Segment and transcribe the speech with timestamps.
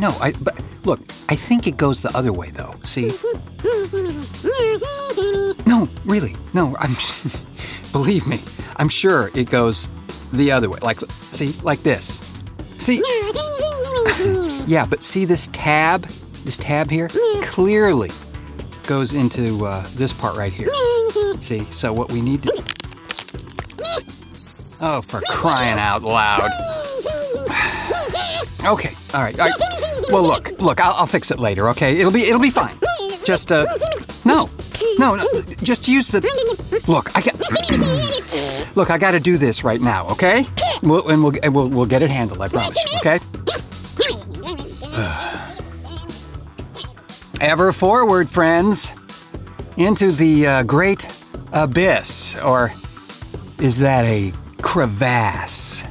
[0.00, 0.40] no, I know, I know, I know.
[0.40, 2.74] I, but look, I think it goes the other way, though.
[2.82, 3.12] See?
[5.66, 6.76] No, really, no.
[6.78, 6.90] I'm.
[7.92, 8.38] believe me,
[8.76, 9.88] I'm sure it goes
[10.32, 10.78] the other way.
[10.82, 12.20] Like, see, like this.
[12.78, 13.02] See?
[14.66, 16.02] yeah, but see this tab?
[16.44, 17.08] This tab here
[17.42, 18.10] clearly
[18.86, 20.70] goes into uh, this part right here.
[21.40, 21.64] See?
[21.70, 22.64] So what we need to.
[24.82, 26.40] Oh, for crying out loud.
[28.64, 29.54] Okay, all right, all right.
[30.10, 31.68] Well, look, look, I'll, I'll fix it later.
[31.70, 32.76] Okay, it'll be it'll be fine.
[33.24, 33.64] Just uh,
[34.24, 34.48] no,
[34.98, 35.24] no, no.
[35.62, 36.20] Just use the.
[36.86, 38.76] Look, I got.
[38.76, 40.08] look, I got to do this right now.
[40.08, 40.44] Okay,
[40.82, 42.42] we'll, and we'll and we'll we'll get it handled.
[42.42, 42.98] I promise.
[43.04, 43.18] Okay.
[47.40, 48.94] Ever forward, friends,
[49.78, 51.08] into the uh, great
[51.54, 52.74] abyss, or
[53.58, 55.86] is that a crevasse?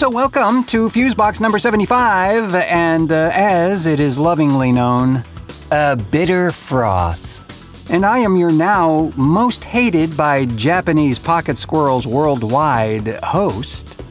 [0.00, 5.24] So, welcome to Fusebox number 75, and uh, as it is lovingly known,
[5.72, 7.90] a bitter froth.
[7.92, 14.02] And I am your now most hated by Japanese pocket squirrels worldwide host,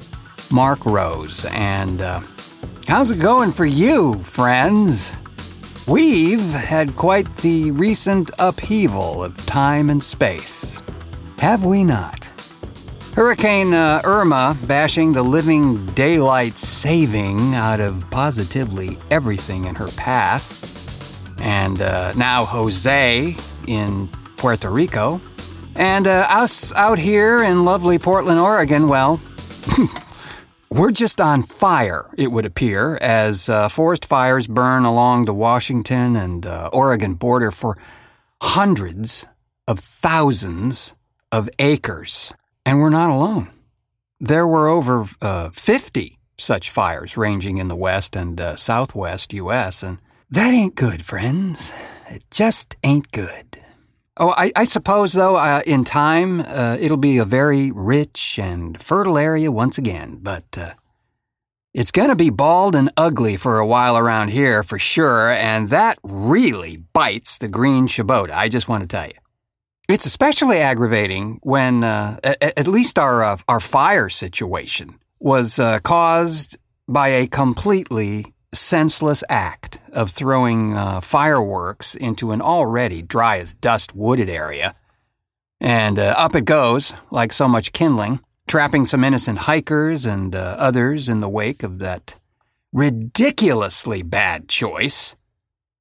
[0.52, 1.45] Marc Rose.
[1.45, 2.20] And uh,
[2.88, 5.17] how's it going for you, friends?
[5.88, 10.84] We've had quite the recent upheaval of time and space.
[11.40, 12.32] Have we not?
[13.20, 21.38] Hurricane uh, Irma bashing the living daylight saving out of positively everything in her path.
[21.42, 23.36] And uh, now Jose
[23.67, 25.20] in Puerto Rico.
[25.76, 29.20] And uh, us out here in lovely Portland, Oregon, well,
[30.72, 36.16] we're just on fire, it would appear, as uh, forest fires burn along the Washington
[36.16, 37.76] and uh, Oregon border for
[38.42, 39.27] hundreds
[39.67, 40.95] of thousands
[41.33, 42.32] of acres.
[42.70, 43.50] And we're not alone.
[44.20, 49.82] There were over uh, 50 such fires ranging in the west and uh, southwest U.S.,
[49.82, 50.00] and
[50.30, 51.74] that ain't good, friends.
[52.10, 53.58] It just ain't good.
[54.18, 58.80] Oh, I, I suppose, though, uh, in time, uh, it'll be a very rich and
[58.80, 60.74] fertile area once again, but uh,
[61.74, 65.70] it's going to be bald and ugly for a while around here for sure, and
[65.70, 69.29] that really bites the green Shibota, I just want to tell you.
[69.89, 75.80] It's especially aggravating when, uh, at, at least our, uh, our fire situation was uh,
[75.80, 83.55] caused by a completely senseless act of throwing uh, fireworks into an already dry as
[83.55, 84.76] dust wooded area.
[85.60, 90.56] And uh, up it goes, like so much kindling, trapping some innocent hikers and uh,
[90.60, 92.16] others in the wake of that
[92.71, 95.16] ridiculously bad choice.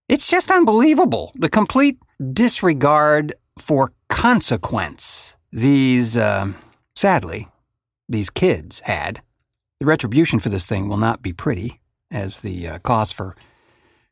[0.09, 1.31] It's just unbelievable.
[1.35, 1.99] The complete
[2.33, 6.53] disregard for consequence these, uh,
[6.95, 7.49] sadly,
[8.09, 9.23] these kids had.
[9.81, 11.81] The retribution for this thing will not be pretty,
[12.11, 13.37] as the uh, cost for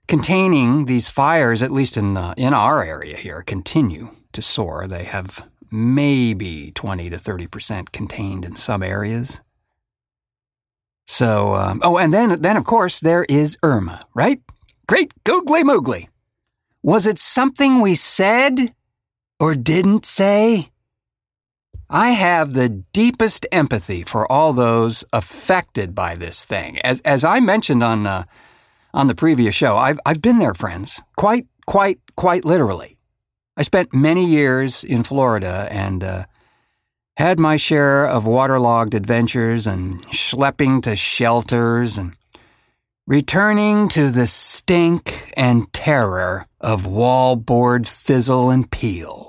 [0.07, 4.87] containing these fires, at least in uh, in our area here, continue to soar.
[4.87, 9.43] They have maybe 20 to 30 percent contained in some areas.
[11.07, 14.41] So, um, oh, and then then of course there is Irma, right?
[14.87, 16.09] Great googly moogly.
[16.83, 18.73] Was it something we said
[19.39, 20.71] or didn't say?
[21.89, 26.79] I have the deepest empathy for all those affected by this thing.
[26.81, 28.25] As, as I mentioned on, uh,
[28.93, 31.01] on the previous show, I've, I've been there, friends.
[31.17, 32.99] Quite, quite, quite literally.
[33.57, 36.25] I spent many years in Florida and uh,
[37.17, 42.15] had my share of waterlogged adventures and schlepping to shelters and
[43.07, 49.27] returning to the stink and terror of wallboard fizzle and peel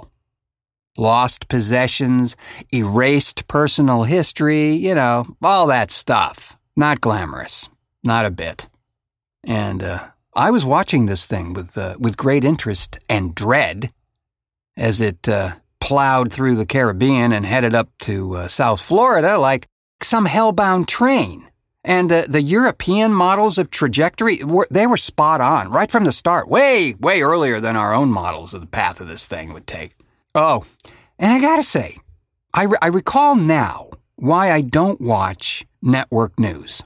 [0.97, 2.35] lost possessions,
[2.73, 6.57] erased personal history, you know, all that stuff.
[6.75, 7.69] Not glamorous,
[8.03, 8.67] not a bit.
[9.45, 13.91] And uh, I was watching this thing with uh, with great interest and dread
[14.75, 19.67] as it uh, plowed through the Caribbean and headed up to uh, South Florida like
[20.01, 21.47] some hellbound train.
[21.87, 26.11] And uh, the European models of trajectory, were, they were spot on right from the
[26.11, 29.66] start, way, way earlier than our own models of the path of this thing would
[29.66, 29.95] take.
[30.35, 30.66] Oh,
[31.17, 31.95] and I gotta say,
[32.53, 36.84] I, re- I recall now why I don't watch network news.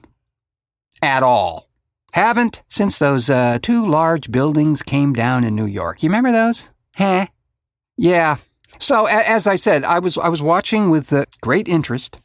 [1.02, 1.68] At all.
[2.14, 6.04] Haven't since those uh, two large buildings came down in New York.
[6.04, 6.72] You remember those?
[6.96, 7.26] Huh?
[7.98, 8.36] Yeah.
[8.78, 12.20] So a- as I said, I was I was watching with uh, great interest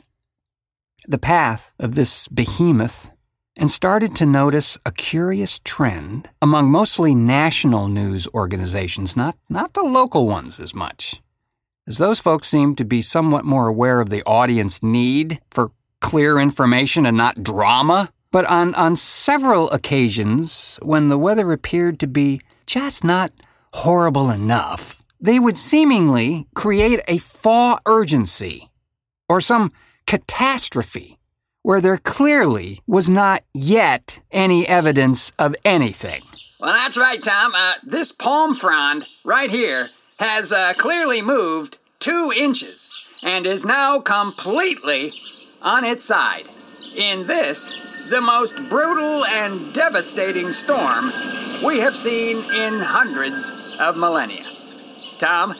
[1.07, 3.11] the path of this behemoth
[3.59, 9.83] and started to notice a curious trend among mostly national news organizations, not not the
[9.83, 11.23] local ones as much
[11.87, 15.71] as those folks seem to be somewhat more aware of the audience need for
[16.01, 18.11] clear information and not drama.
[18.33, 23.31] But on, on several occasions, when the weather appeared to be just not
[23.73, 28.69] horrible enough, they would seemingly create a faux urgency
[29.29, 29.73] or some
[30.07, 31.19] catastrophe
[31.67, 36.23] where there clearly was not yet any evidence of anything.
[36.61, 37.53] Well, that's right, Tom.
[37.57, 43.99] Uh, this palm frond right here has uh, clearly moved two inches and is now
[43.99, 45.11] completely
[45.61, 46.45] on its side.
[46.97, 51.11] In this, the most brutal and devastating storm
[51.65, 54.45] we have seen in hundreds of millennia.
[55.19, 55.53] Tom?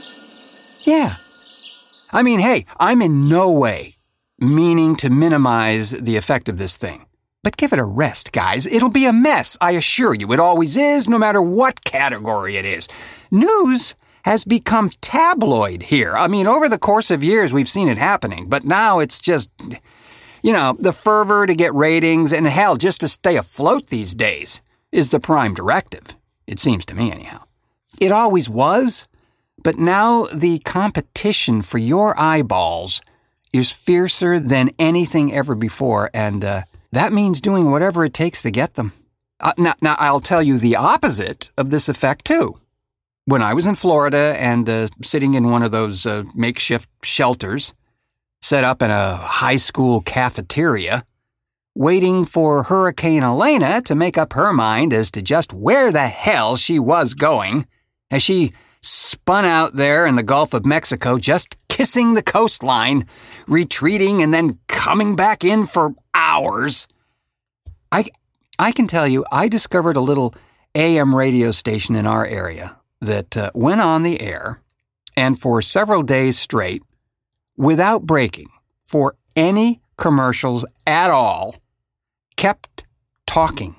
[0.83, 1.17] Yeah.
[2.13, 3.96] I mean, hey, I'm in no way
[4.39, 7.07] meaning to minimize the effect of this thing.
[7.43, 8.67] But give it a rest, guys.
[8.67, 10.33] It'll be a mess, I assure you.
[10.33, 12.89] It always is, no matter what category it is.
[13.31, 13.95] News
[14.25, 16.15] has become tabloid here.
[16.17, 19.49] I mean, over the course of years, we've seen it happening, but now it's just,
[20.43, 24.61] you know, the fervor to get ratings and hell, just to stay afloat these days
[24.91, 26.17] is the prime directive.
[26.49, 27.45] It seems to me, anyhow.
[28.01, 29.07] It always was,
[29.63, 33.01] but now the competition for your eyeballs
[33.57, 36.63] is fiercer than anything ever before, and uh,
[36.93, 38.93] that means doing whatever it takes to get them.
[39.39, 42.59] Uh, now, now, I'll tell you the opposite of this effect, too.
[43.27, 47.75] When I was in Florida and uh, sitting in one of those uh, makeshift shelters
[48.41, 51.05] set up in a high school cafeteria,
[51.75, 56.57] waiting for Hurricane Elena to make up her mind as to just where the hell
[56.57, 57.67] she was going,
[58.11, 63.05] as she spun out there in the Gulf of Mexico, just kissing the coastline,
[63.47, 66.89] retreating and then coming back in for hours.
[67.93, 68.07] I,
[68.59, 70.35] I can tell you, I discovered a little
[70.75, 74.63] AM radio station in our area that uh, went on the air
[75.19, 76.83] and for several days straight,
[77.59, 78.49] without breaking,
[78.83, 81.57] for any commercials at all,
[82.39, 82.85] kept
[83.27, 83.77] talking,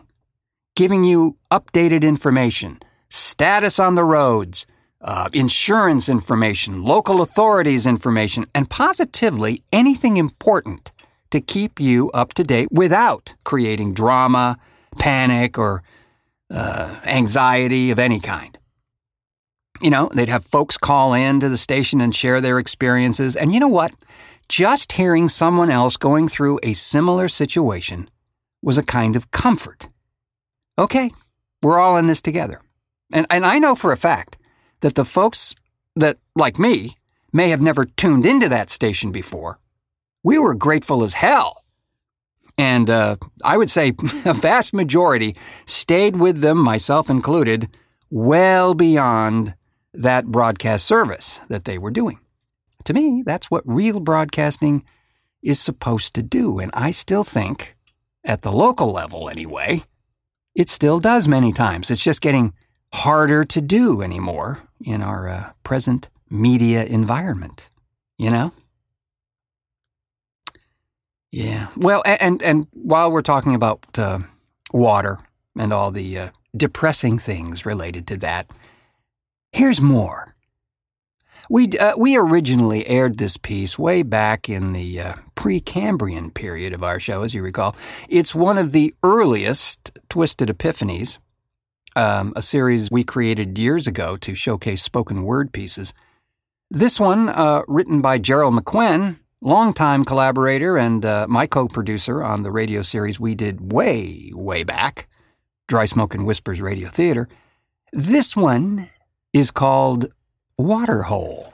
[0.75, 2.77] giving you updated information,
[3.09, 4.67] status on the roads,
[5.07, 10.91] uh, insurance information, local authorities information, and positively anything important
[11.31, 14.57] to keep you up to date without creating drama,
[14.99, 15.81] panic, or
[16.51, 18.59] uh, anxiety of any kind.
[19.81, 23.35] You know, they'd have folks call in to the station and share their experiences.
[23.35, 23.91] And you know what?
[24.49, 28.09] Just hearing someone else going through a similar situation
[28.61, 29.87] was a kind of comfort.
[30.77, 31.11] Okay,
[31.63, 32.61] we're all in this together.
[33.13, 34.36] And, and I know for a fact
[34.81, 35.55] that the folks
[35.95, 36.97] that, like me,
[37.33, 39.59] may have never tuned into that station before,
[40.23, 41.61] we were grateful as hell.
[42.57, 43.89] And uh, I would say
[44.25, 45.35] a vast majority
[45.65, 47.69] stayed with them, myself included,
[48.09, 49.55] well beyond
[49.93, 52.19] that broadcast service that they were doing.
[52.85, 54.83] To me, that's what real broadcasting
[55.43, 56.59] is supposed to do.
[56.59, 57.75] And I still think,
[58.23, 59.83] at the local level anyway,
[60.55, 61.91] it still does many times.
[61.91, 62.53] It's just getting
[62.93, 67.69] harder to do anymore in our uh, present media environment,
[68.17, 68.51] you know?
[71.31, 71.67] Yeah.
[71.75, 74.19] Well, and and while we're talking about uh,
[74.71, 75.19] water
[75.57, 78.49] and all the uh, depressing things related to that,
[79.51, 80.33] here's more.
[81.49, 86.83] We uh, we originally aired this piece way back in the uh, Precambrian period of
[86.83, 87.75] our show, as you recall.
[88.09, 91.19] It's one of the earliest Twisted Epiphanies,
[91.97, 95.93] um, a series we created years ago to showcase spoken word pieces.
[96.69, 102.43] This one, uh, written by Jerrel McQuen, longtime collaborator and uh, my co producer on
[102.43, 105.09] the radio series we did way, way back,
[105.67, 107.27] Dry Smoke and Whispers Radio Theater.
[107.91, 108.89] This one
[109.33, 110.13] is called
[110.57, 111.53] Waterhole.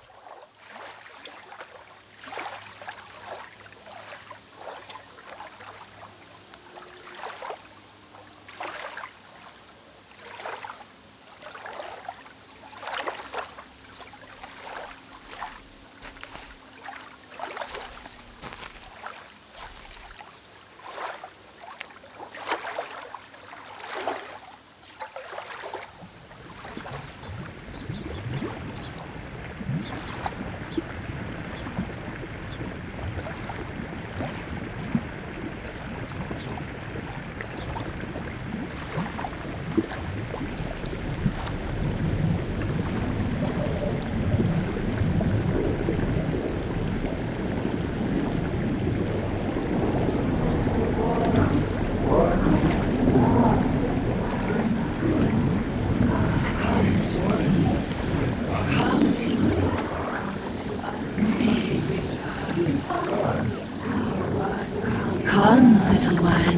[65.26, 66.58] Come, little one.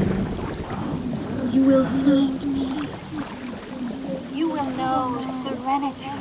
[1.53, 3.27] You will find peace.
[4.33, 6.11] You will know serenity.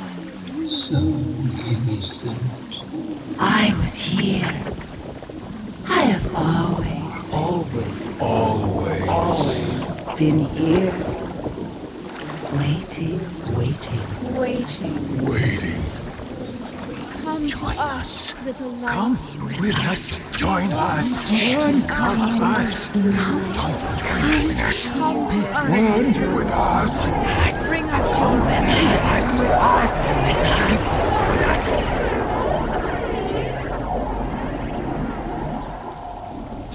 [0.69, 0.97] So
[1.67, 2.39] innocent.
[3.37, 4.53] I was here.
[5.87, 10.93] I have always, always, always, always been here.
[12.57, 13.19] Waiting,
[13.57, 14.01] waiting,
[14.37, 15.83] waiting, waiting.
[17.21, 18.45] Come Join to us, us.
[18.45, 18.89] little light.
[18.89, 19.13] Come
[19.59, 20.39] with us.
[20.39, 21.29] Join us.
[21.89, 22.93] Come to us.
[22.95, 24.97] Don't join us.
[24.97, 25.69] Come to us.
[25.69, 27.09] One with us.
[27.67, 30.07] Bring us your With us.
[31.27, 31.95] With us.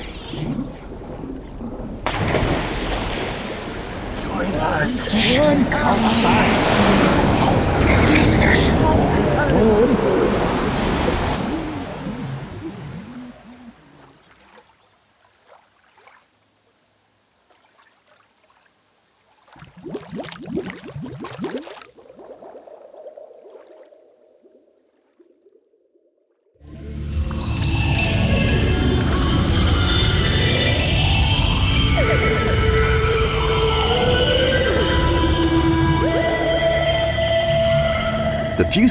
[4.23, 4.53] Join
[5.67, 6.79] us.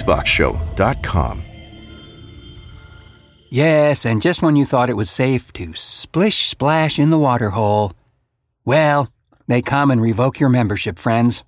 [0.07, 1.43] TheFuseboxShow.com.
[3.49, 7.51] Yes, and just when you thought it was safe to splish splash in the water
[7.51, 7.93] hole,
[8.65, 9.09] well,
[9.47, 11.43] they come and revoke your membership, friends.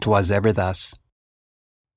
[0.00, 0.94] 'Twas ever thus.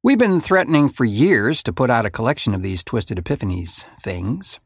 [0.03, 4.59] We've been threatening for years to put out a collection of these Twisted Epiphanies things,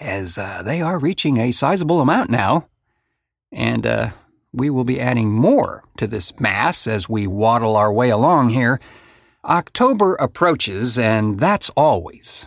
[0.00, 2.68] as uh, they are reaching a sizable amount now,
[3.50, 4.10] and uh,
[4.52, 8.78] we will be adding more to this mass as we waddle our way along here.
[9.48, 12.46] October approaches, and that's always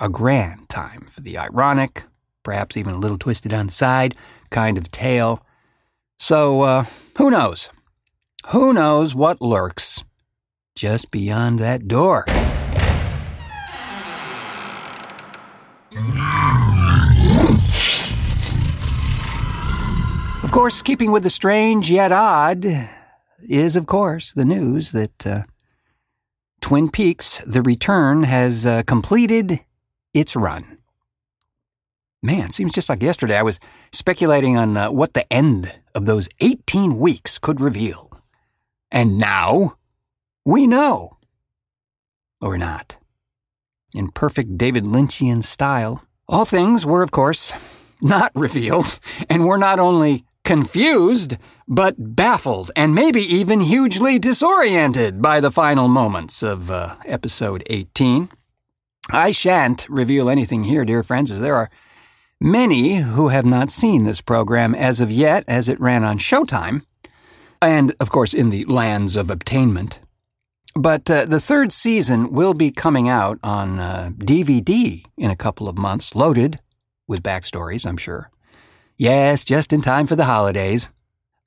[0.00, 2.04] a grand time for the ironic,
[2.42, 4.14] perhaps even a little twisted on the side
[4.50, 5.44] kind of tale.
[6.18, 6.84] So, uh,
[7.18, 7.68] who knows?
[8.48, 10.04] Who knows what lurks
[10.74, 12.24] just beyond that door?
[20.42, 22.64] Of course, keeping with the strange yet odd
[23.42, 25.42] is, of course, the news that uh,
[26.68, 29.60] Twin Peaks The Return has uh, completed
[30.12, 30.76] its run.
[32.22, 33.58] Man, seems just like yesterday I was
[33.90, 38.12] speculating on uh, what the end of those 18 weeks could reveal.
[38.90, 39.78] And now
[40.44, 41.12] we know.
[42.38, 42.98] Or not.
[43.94, 47.54] In perfect David Lynchian style, all things were, of course,
[48.02, 51.36] not revealed, and were not only confused,
[51.68, 58.30] but baffled and maybe even hugely disoriented by the final moments of uh, episode 18.
[59.12, 61.68] I shan't reveal anything here, dear friends, as there are
[62.40, 66.82] many who have not seen this program as of yet, as it ran on Showtime,
[67.60, 70.00] and of course in the lands of obtainment.
[70.74, 75.68] But uh, the third season will be coming out on uh, DVD in a couple
[75.68, 76.56] of months, loaded
[77.06, 78.30] with backstories, I'm sure.
[78.98, 80.90] Yes, just in time for the holidays.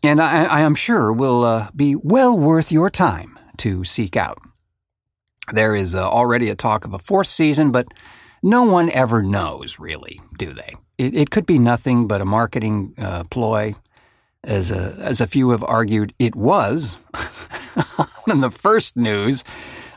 [0.04, 4.38] And I, I am sure will uh, be well worth your time to seek out.
[5.52, 7.88] There is uh, already a talk of a fourth season, but
[8.42, 10.76] no one ever knows, really, do they?
[10.98, 13.76] It, it could be nothing but a marketing uh, ploy,
[14.46, 16.96] as a, as a few have argued it was
[18.30, 19.44] in the first news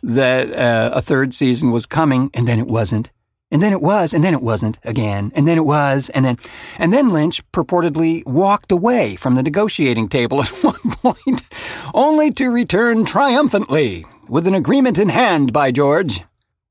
[0.03, 3.13] that uh, a third season was coming, and then it wasn't.
[3.55, 6.39] And then it was, and then it wasn't again, and then it was, and then,
[6.77, 11.49] and then Lynch purportedly walked away from the negotiating table at one point,
[11.95, 16.25] only to return triumphantly with an agreement in hand, by George.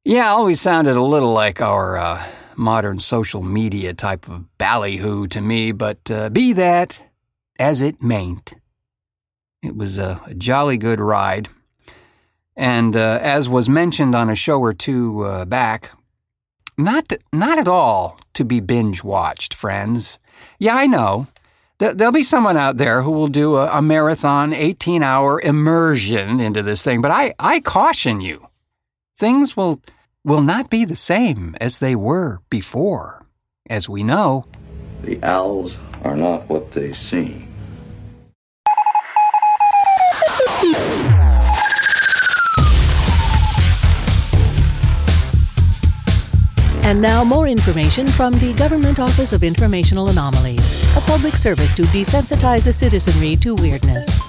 [0.03, 5.41] Yeah, always sounded a little like our uh, modern social media type of ballyhoo to
[5.41, 7.07] me, but uh, be that
[7.57, 8.55] as it mayn't.
[9.61, 11.47] It was a, a jolly good ride.
[12.57, 15.91] And uh, as was mentioned on a show or two uh, back,
[16.77, 20.17] not, not at all to be binge watched, friends.
[20.59, 21.27] Yeah, I know.
[21.79, 26.39] Th- There'll be someone out there who will do a, a marathon 18 hour immersion
[26.39, 28.47] into this thing, but I, I caution you
[29.15, 29.81] things will,
[30.23, 33.25] will not be the same as they were before.
[33.69, 34.45] As we know,
[35.03, 37.47] The owls are not what they seem.
[46.85, 51.83] And now, more information from the Government Office of Informational Anomalies, a public service to
[51.83, 54.19] desensitize the citizenry to weirdness.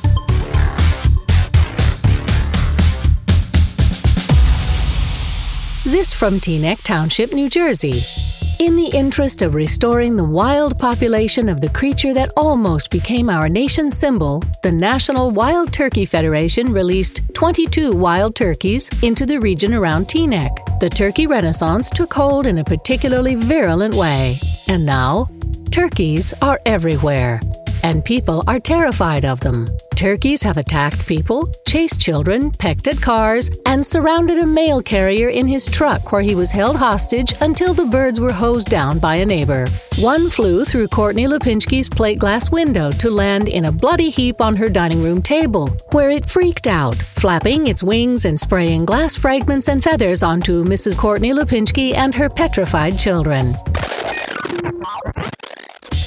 [5.84, 8.33] This from Teaneck Township, New Jersey.
[8.60, 13.48] In the interest of restoring the wild population of the creature that almost became our
[13.48, 20.04] nation's symbol, the National Wild Turkey Federation released 22 wild turkeys into the region around
[20.04, 20.78] Teaneck.
[20.78, 24.36] The turkey renaissance took hold in a particularly virulent way.
[24.68, 25.28] And now,
[25.72, 27.40] turkeys are everywhere
[27.84, 29.68] and people are terrified of them.
[29.94, 35.46] Turkeys have attacked people, chased children, pecked at cars, and surrounded a mail carrier in
[35.46, 39.26] his truck where he was held hostage until the birds were hosed down by a
[39.26, 39.66] neighbor.
[39.98, 44.56] One flew through Courtney Lipinski's plate glass window to land in a bloody heap on
[44.56, 49.68] her dining room table, where it freaked out, flapping its wings and spraying glass fragments
[49.68, 50.98] and feathers onto Mrs.
[50.98, 53.54] Courtney Lipinski and her petrified children.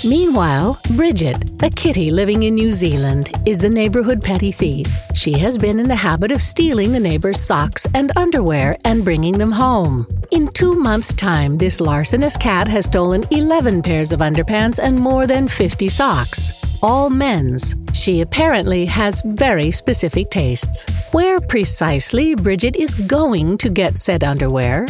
[0.06, 4.88] Meanwhile, Bridget, a kitty living in New Zealand, is the neighborhood petty thief.
[5.14, 9.38] She has been in the habit of stealing the neighbor's socks and underwear and bringing
[9.38, 10.06] them home.
[10.32, 15.26] In two months' time, this larcenous cat has stolen 11 pairs of underpants and more
[15.26, 16.80] than 50 socks.
[16.84, 17.76] All men's.
[17.94, 20.86] She apparently has very specific tastes.
[21.12, 24.86] Where precisely Bridget is going to get said underwear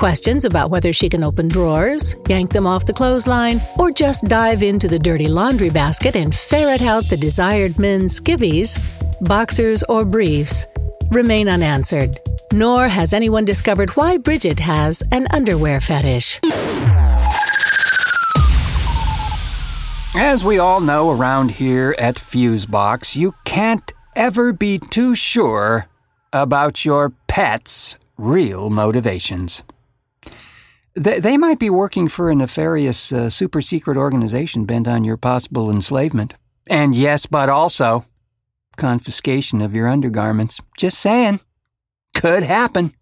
[0.00, 4.62] Questions about whether she can open drawers, yank them off the clothesline, or just dive
[4.62, 8.80] into the dirty laundry basket and ferret out the desired men's skivvies,
[9.28, 10.66] boxers, or briefs
[11.10, 12.18] remain unanswered.
[12.50, 16.40] Nor has anyone discovered why Bridget has an underwear fetish.
[20.16, 25.88] As we all know around here at Fusebox, you can't ever be too sure
[26.32, 29.62] about your pet's real motivations.
[30.94, 35.16] They, they might be working for a nefarious uh, super secret organization bent on your
[35.16, 36.34] possible enslavement.
[36.68, 38.04] And yes, but also
[38.76, 40.60] confiscation of your undergarments.
[40.76, 41.40] Just saying.
[42.14, 42.92] Could happen.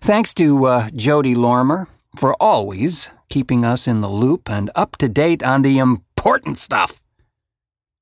[0.00, 1.86] Thanks to uh, Jodi Lorimer
[2.18, 7.02] for always keeping us in the loop and up to date on the important stuff.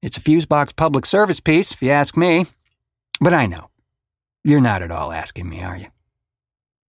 [0.02, 2.46] It's a Fusebox public service piece, if you ask me.
[3.20, 3.70] But I know.
[4.44, 5.88] You're not at all asking me, are you?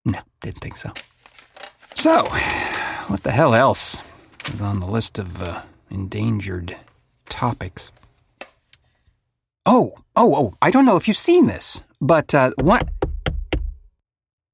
[0.06, 0.92] No, didn't think so.
[2.04, 2.26] So,
[3.08, 4.02] what the hell else
[4.54, 6.76] is on the list of uh, endangered
[7.30, 7.92] topics?
[9.66, 12.90] Oh, oh, oh, I don't know if you've seen this, but uh, what?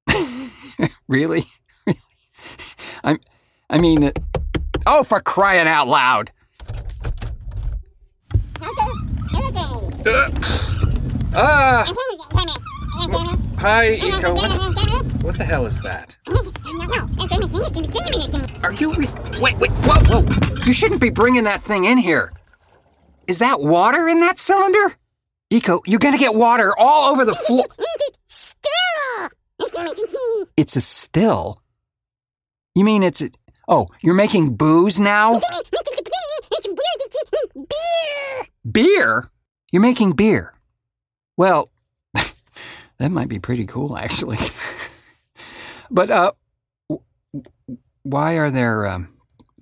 [1.08, 1.42] really?
[3.04, 3.18] I'm,
[3.68, 4.12] I mean, uh,
[4.86, 6.32] oh, for crying out loud!
[11.34, 11.84] Uh,
[13.58, 14.36] hi, Iko.
[14.36, 16.16] What, what the hell is that?
[18.64, 18.94] Are you?
[18.94, 19.08] Re-
[19.40, 20.62] wait, wait, whoa, whoa!
[20.66, 22.34] You shouldn't be bringing that thing in here.
[23.28, 24.96] Is that water in that cylinder?
[25.52, 27.66] Iko, you're gonna get water all over the floor.
[30.58, 31.62] It's a still.
[32.76, 33.30] You mean it's a?
[33.68, 35.34] Oh, you're making booze now?
[35.34, 35.44] Beer
[38.72, 39.32] Beer?
[39.72, 40.54] You're making beer.
[41.38, 41.72] Well,
[42.98, 44.38] that might be pretty cool, actually.
[45.92, 46.32] but uh,
[48.10, 49.10] why are there um,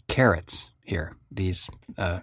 [0.08, 1.16] carrots here?
[1.32, 1.70] These.
[1.98, 2.20] Uh...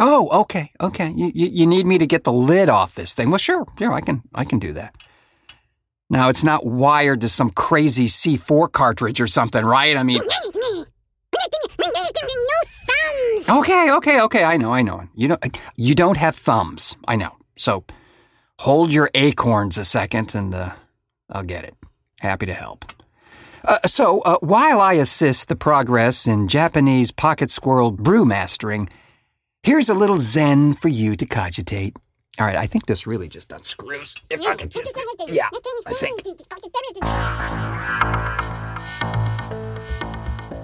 [0.00, 1.12] Oh, okay, okay.
[1.14, 3.30] You, you you need me to get the lid off this thing?
[3.30, 3.92] Well, sure, sure.
[3.92, 4.94] I can I can do that.
[6.10, 9.96] Now it's not wired to some crazy C4 cartridge or something, right?
[9.96, 10.20] I mean.
[13.48, 14.44] Okay, okay, okay.
[14.44, 15.08] I know, I know.
[15.14, 16.96] You don't you don't have thumbs.
[17.06, 17.36] I know.
[17.56, 17.84] So
[18.60, 20.70] hold your acorns a second, and uh,
[21.30, 21.74] I'll get it.
[22.24, 22.86] Happy to help.
[23.62, 28.88] Uh, so, uh, while I assist the progress in Japanese pocket squirrel brew mastering,
[29.62, 31.94] here's a little zen for you to cogitate.
[32.40, 34.14] All right, I think this really just unscrews.
[34.30, 34.98] If I can just.
[35.28, 35.50] Yeah,
[35.86, 36.22] I think.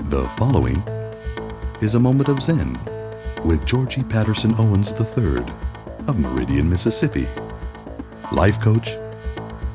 [0.09, 0.83] The following
[1.83, 2.81] is a moment of Zen
[3.45, 5.45] with Georgie Patterson Owens III
[6.09, 7.29] of Meridian, Mississippi,
[8.33, 8.97] life coach,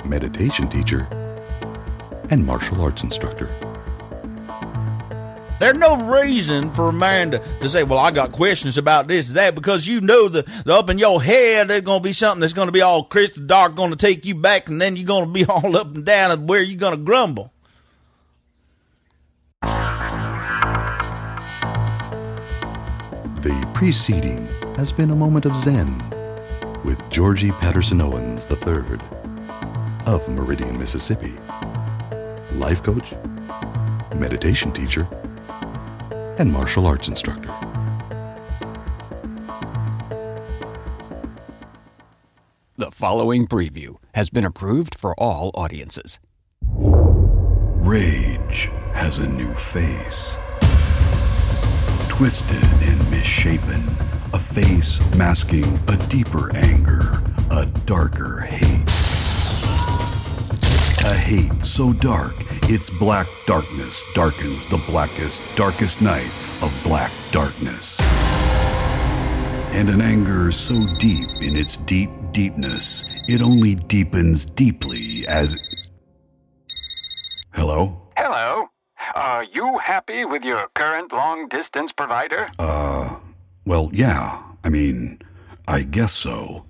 [0.04, 1.08] meditation teacher,
[2.30, 3.54] and martial arts instructor.
[5.58, 9.30] There's no reason for a man to, to say, well, I got questions about this
[9.30, 12.42] that, because you know the, the up in your head there's going to be something
[12.42, 15.08] that's going to be all crystal dark, going to take you back, and then you're
[15.08, 17.54] going to be all up and down and where you're going to grumble.
[23.42, 26.04] The preceding has been a moment of Zen
[26.84, 29.00] with Georgie Patterson Owens III
[30.06, 31.34] of Meridian, Mississippi,
[32.56, 33.14] life coach,
[34.16, 35.08] meditation teacher,
[36.38, 37.54] and martial arts instructor.
[42.78, 46.20] The following preview has been approved for all audiences.
[46.68, 50.38] Rage has a new face.
[52.10, 53.84] Twisted and misshapen,
[54.34, 58.90] a face masking a deeper anger, a darker hate.
[61.06, 62.36] A hate so dark,
[62.68, 66.32] its black darkness darkens the blackest, darkest night
[66.64, 68.02] of black darkness.
[69.72, 75.90] And an anger so deep in its deep deepness, it only deepens deeply as.
[77.54, 78.10] Hello?
[78.18, 78.70] Hello.
[79.14, 82.48] Are you happy with your current long distance provider?
[82.58, 83.20] Uh,
[83.66, 84.42] well, yeah.
[84.64, 85.20] I mean,
[85.68, 86.66] I guess so.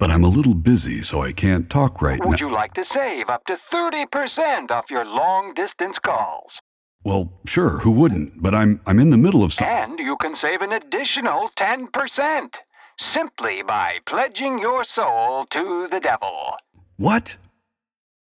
[0.00, 2.26] But I'm a little busy, so I can't talk right now.
[2.26, 6.62] Would you like to save up to 30% off your long distance calls?
[7.04, 8.42] Well, sure, who wouldn't?
[8.42, 9.68] But I'm I'm in the middle of some.
[9.68, 12.56] And you can save an additional 10%
[12.98, 16.56] simply by pledging your soul to the devil.
[16.96, 17.36] What?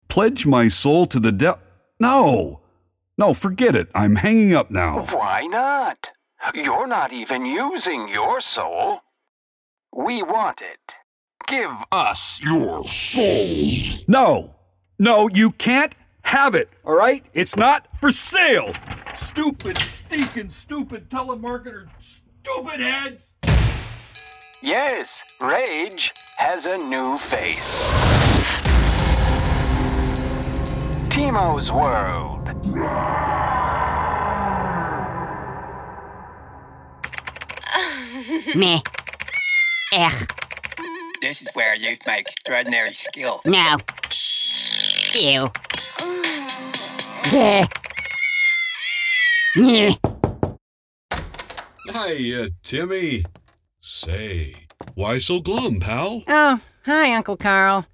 [0.09, 1.61] Pledge my soul to the devil?
[1.99, 2.61] No!
[3.19, 3.89] No, forget it.
[3.93, 5.07] I'm hanging up now.
[5.07, 6.11] Why not?
[6.55, 9.01] You're not even using your soul.
[9.93, 10.95] We want it.
[11.49, 13.71] Give us your soul.
[14.09, 14.57] No!
[14.99, 17.21] No, you can't have it, all right?
[17.35, 18.73] It's not for sale!
[18.73, 23.37] Stupid, stinking, stupid telemarketer, stupid heads!
[24.61, 27.87] Yes, Rage has a new face.
[31.11, 32.51] Timo's World.
[38.57, 38.81] Meh.
[39.93, 40.46] Ugh.
[41.21, 43.41] This is where youth make extraordinary skill.
[43.45, 43.77] No.
[45.15, 45.47] Ew.
[47.31, 47.67] Bleh.
[49.57, 49.95] Meh.
[51.91, 53.25] Hi, uh, Timmy.
[53.81, 54.55] Say,
[54.95, 56.23] why so glum, pal?
[56.29, 57.87] Oh, hi, Uncle Carl.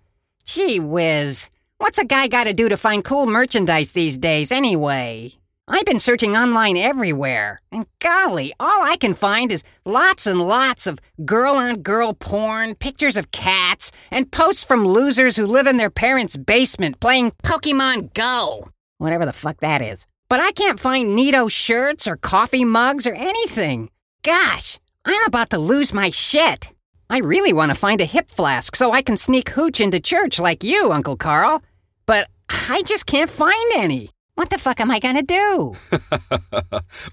[0.45, 1.51] Gee whiz.
[1.79, 5.33] What's a guy gotta do to find cool merchandise these days, anyway?
[5.69, 10.89] I've been searching online everywhere, and golly, all I can find is lots and lots
[10.89, 15.77] of girl on girl porn, pictures of cats, and posts from losers who live in
[15.77, 18.71] their parents' basement playing Pokemon Go.
[18.99, 20.05] Whatever the fuck that is.
[20.29, 23.89] But I can't find Neato shirts or coffee mugs or anything.
[24.25, 26.75] Gosh, I'm about to lose my shit.
[27.09, 30.41] I really want to find a hip flask so I can sneak hooch into church
[30.41, 31.63] like you, Uncle Carl.
[32.05, 34.11] But I just can't find any.
[34.35, 35.75] What the fuck am I gonna do?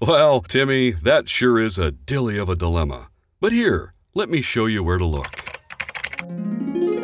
[0.00, 3.10] well, Timmy, that sure is a dilly of a dilemma.
[3.40, 5.30] But here, let me show you where to look.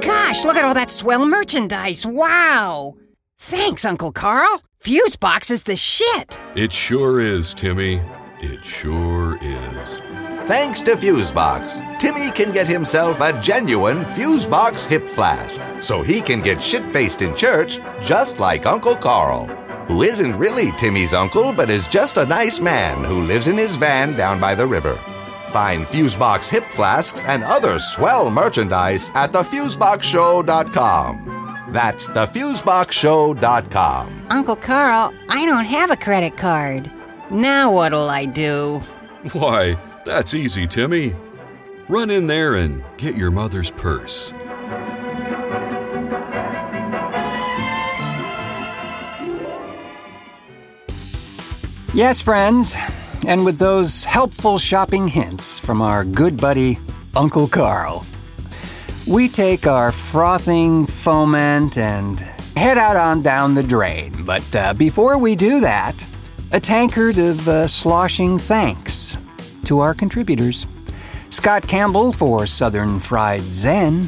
[0.00, 2.06] Gosh, look at all that swell merchandise.
[2.06, 2.94] Wow.
[3.38, 4.62] Thanks, Uncle Carl.
[4.80, 6.40] Fusebox is the shit.
[6.54, 8.00] It sure is, Timmy.
[8.40, 10.00] It sure is.
[10.46, 16.40] Thanks to Fusebox, Timmy can get himself a genuine Fusebox hip flask so he can
[16.40, 19.48] get shit faced in church just like Uncle Carl,
[19.86, 23.76] who isn't really Timmy's uncle but is just a nice man who lives in his
[23.76, 24.96] van down by the river.
[25.48, 31.66] Find Fusebox hip flasks and other swell merchandise at thefuseboxshow.com.
[31.70, 34.26] That's thefuseboxshow.com.
[34.30, 36.90] Uncle Carl, I don't have a credit card.
[37.30, 38.80] Now what'll I do?
[39.32, 41.14] Why, that's easy, Timmy.
[41.88, 44.32] Run in there and get your mother's purse.
[51.96, 52.76] Yes, friends,
[53.26, 56.78] and with those helpful shopping hints from our good buddy,
[57.16, 58.04] Uncle Carl,
[59.06, 62.20] we take our frothing foment and
[62.54, 64.12] head out on down the drain.
[64.26, 66.06] But uh, before we do that,
[66.52, 69.16] a tankard of uh, sloshing thanks
[69.64, 70.66] to our contributors.
[71.30, 74.06] Scott Campbell for Southern Fried Zen,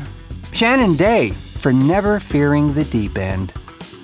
[0.53, 3.55] Shannon Day for Never Fearing the Deep End,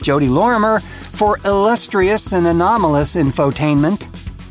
[0.04, 4.04] Jodi Lorimer for Illustrious and Anomalous Infotainment,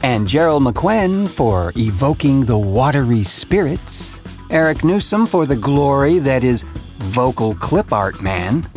[0.04, 6.64] and Jerrel McQuen for Evoking the Watery Spirits, Eric Newsome for the glory that is
[6.98, 8.68] Vocal Clip Art Man,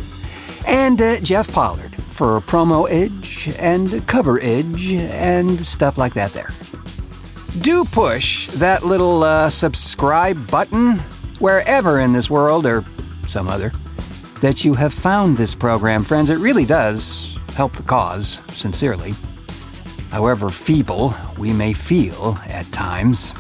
[0.67, 6.51] and uh, Jeff Pollard for promo edge and cover edge and stuff like that there.
[7.63, 10.99] Do push that little uh, subscribe button
[11.39, 12.85] wherever in this world or
[13.27, 13.73] some other
[14.47, 16.31] that you have found this program, friends.
[16.31, 19.13] It really does help the cause, sincerely.
[20.13, 23.35] However feeble we may feel at times.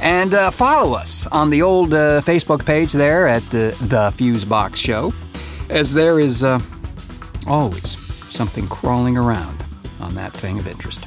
[0.00, 4.76] And uh, follow us on the old uh, Facebook page there at the, the Fusebox
[4.76, 5.12] Show,
[5.68, 6.60] as there is uh,
[7.46, 7.98] always
[8.34, 9.62] something crawling around
[10.00, 11.06] on that thing of interest.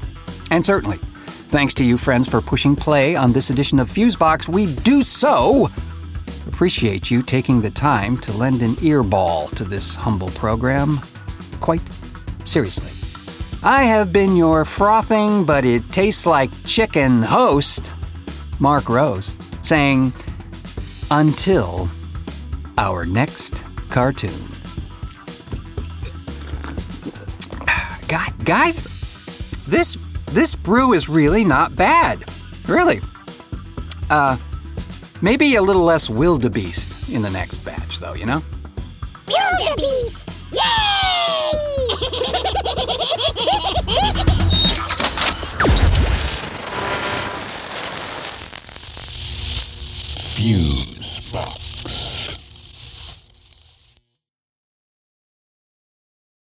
[0.52, 4.48] And certainly, thanks to you, friends, for pushing play on this edition of Fusebox.
[4.48, 5.72] We do so
[6.48, 11.00] appreciate you taking the time to lend an earball to this humble program.
[11.60, 11.82] Quite
[12.44, 12.92] seriously.
[13.64, 17.94] I have been your frothing, but it tastes like chicken host,
[18.60, 20.14] Marc Rose, saying,
[21.10, 21.90] until
[22.78, 24.48] our next cartoon.
[28.08, 28.88] God, guys,
[29.68, 32.24] this this brew is really not bad.
[32.68, 33.00] Really.
[34.10, 34.38] Uh,
[35.26, 38.44] Maybe a little less wildebeest in the next batch, though, you know?
[39.28, 40.30] Wildebeest!
[40.54, 42.42] Yay!